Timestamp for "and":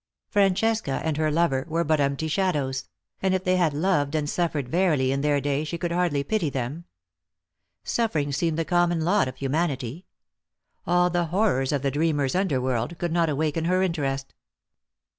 1.03-1.17, 3.21-3.35, 4.15-4.27